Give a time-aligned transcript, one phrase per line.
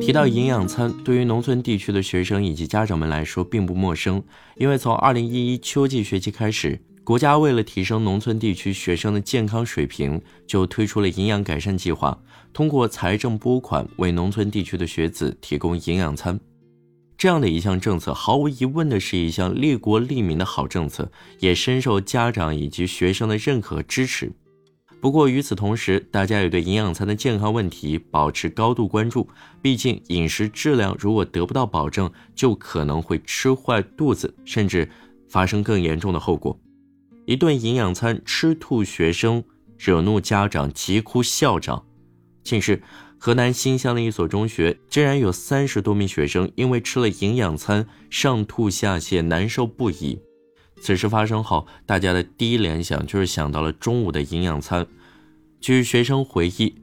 [0.00, 4.20] 提到营养餐，对于农村地区的学生以及家长们来说并不陌生，
[4.56, 12.18] 因为从2011秋季学期开始，国家为了提升农村地区学生的健康水平，就推出了营养改善计划，
[12.52, 16.40] 通过财政拨款为农村地区的学子提供营养餐。
[17.16, 24.32] 这样的一项政策，毫无疑问的是一项利国利民的好政策，也深受家长以及学生的认可和支持。
[25.00, 29.26] 不过与此同时，大家也对营养餐的健康问题保持高度关注。
[29.62, 34.86] 毕竟饮食质量如果得不到保证，就可能会吃坏肚子，甚至
[35.30, 36.58] 发生更严重的后果。
[37.24, 39.42] 一顿营养餐吃吐学生，
[39.78, 41.82] 惹怒家长，急哭校长。
[42.42, 42.82] 近日，
[43.18, 50.18] 河南新乡的一所中学竟然有三十多名学生因为吃了营养餐上吐下泻，难受不已。
[50.80, 54.86] 此事发生后，大家的第一联想就是想到了中午的营养餐。
[55.60, 56.74] 据学生回忆，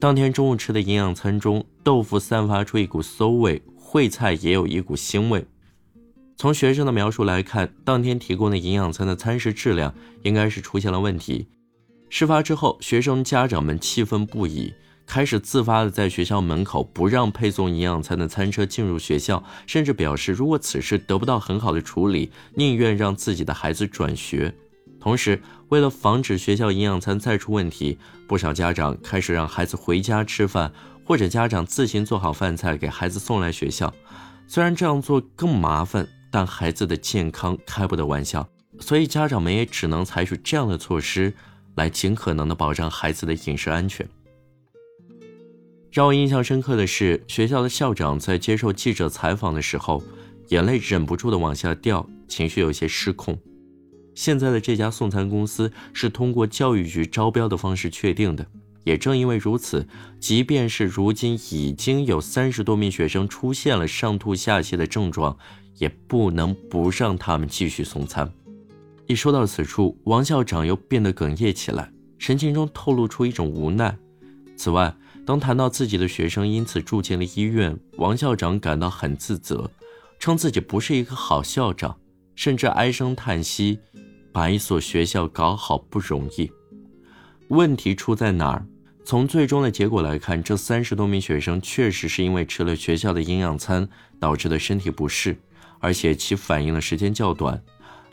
[0.00, 5.46] 当天中午吃的营养餐中，豆腐散发出一股馊味，烩菜也有一股腥味。
[6.36, 9.94] 从学生的描述来看，当天提供的营养餐的餐食质量
[10.24, 11.46] 应该是出现了问题。
[12.10, 14.74] 事发之后，学生家长们气愤不已。
[15.06, 24.54] 开始自发的在学校门口不让配送营养餐的餐车进入学校，甚至表示如果此事得不到很好的处理，宁愿让自己的孩子转学。
[24.98, 30.72] 同时，为了防止学校营养餐再出问题，不少家长开始让孩子回家吃饭，
[31.04, 33.92] 或者家长自行做好饭菜给孩子送来学校。
[34.48, 38.48] 虽然这样做更麻烦，但孩子的健康开不得玩笑，
[38.80, 41.34] 所以家长们也只能采取这样的措施，
[41.74, 44.08] 来尽可能的保障孩子的饮食安全。
[45.94, 50.02] 让我印象深刻的是，学校的校长在接受记者采访的时候，
[50.48, 53.38] 眼泪忍不住的往下掉，情绪有些失控。
[54.12, 58.44] 现在的这家送餐公司是通过教育局招标的方式确定的，
[58.82, 59.86] 也正因为如此，
[60.18, 65.38] 即便是如今已经有三十多名学生出现了上吐下泻的症状，
[65.78, 68.28] 也不能不让他们继续送餐。
[69.06, 71.88] 一说到此处，王校长又变得哽咽起来，
[72.18, 73.96] 神情中透露出一种无奈。
[74.56, 74.92] 此外，
[75.26, 79.70] 当谈到自己的学生因此住进了医院，王校长感到很自责，
[80.18, 81.96] 称自己不是一个好校长，
[82.34, 83.78] 甚至唉声叹息
[84.32, 86.50] ：“把一所学校搞好不容易。”
[87.48, 88.66] 问题出在哪儿？
[89.04, 95.36] 从最终的结果来看，这三十多名学生确实是因为吃了学校的营养餐导致的身体不适，
[95.78, 97.62] 而且其反应的时间较短。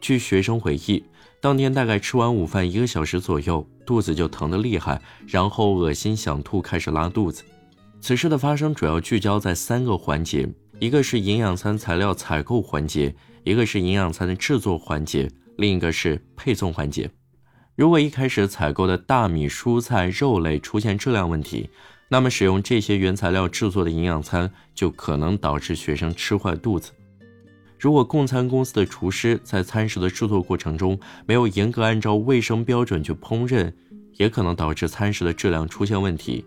[0.00, 1.04] 据学生回忆。
[1.40, 7.44] 当天大概吃完午饭一个小时左右，肚子就疼得厉害，然后恶心想吐，开始拉肚子。
[8.00, 10.48] 此事的发生主要聚焦在三个环节：
[10.80, 13.14] 一个是营养餐材料采购环节，
[13.44, 17.08] 一个是营养餐的制作环节，另一个是配送环节。
[17.76, 21.70] 如果一开始采购的大米、蔬菜、肉类出现质量问题，
[22.08, 26.90] 那么使用这些原材料制作的营养餐就可能导致学生吃坏肚子。
[27.78, 33.72] 如果供餐公司的厨师在餐食的制作过程中没有严格按照卫生标准去烹饪，
[34.16, 36.44] 也可能导致餐食的质量出现问题。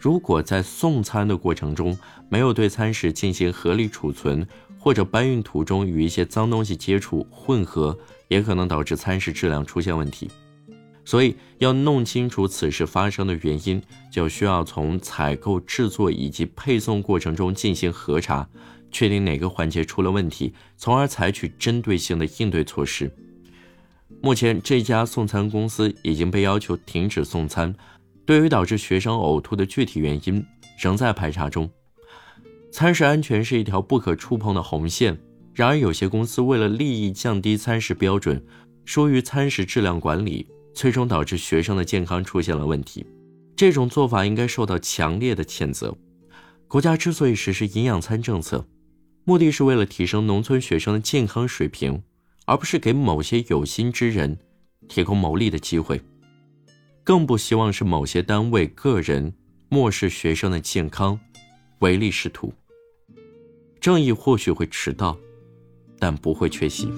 [0.00, 1.96] 如果在送餐的过程中
[2.28, 4.46] 没有对餐食进行合理储存，
[4.78, 7.96] 或者搬运途中与一些脏东西接触混合，
[8.28, 10.28] 也可能导致餐食质量出现问题。
[11.06, 13.80] 所以，要弄清楚此事发生的原因，
[14.10, 18.48] 就需要从采购、制作以及配送过程中进行核查。
[18.94, 23.12] 确定哪个环节出了问题，从而采取针对性的应对措施。
[24.22, 27.74] 目前，这家送餐公司已经被要求停止送餐。
[28.24, 30.46] 对于导致学生呕吐的具体原因，
[30.78, 31.68] 仍在排查中。
[32.70, 35.18] 餐食安全是一条不可触碰的红线。
[35.52, 38.40] 然而，有些公司为了利益降低餐食标准，
[38.84, 43.04] 疏于餐食质量管理，最终导致学生的健康出现了问题。
[43.56, 45.96] 这种做法应该受到强烈的谴责。
[46.66, 48.66] 国家之所以实施营养餐政策，
[49.26, 52.02] 目的是为了提升农村学生的健康水平，
[52.44, 54.38] 而不是给某些有心之人
[54.86, 56.00] 提供牟利的机会。
[57.02, 59.34] 更不希望是某些单位、个人
[59.68, 61.18] 漠视学生的健康，
[61.78, 62.52] 唯利是图。
[63.80, 65.16] 正义或许会迟到，
[65.98, 66.90] 但不会缺席。